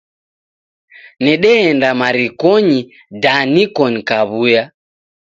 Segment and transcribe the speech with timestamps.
[1.23, 2.79] Nedeenda marikonyi
[3.21, 4.63] da niko naw'uya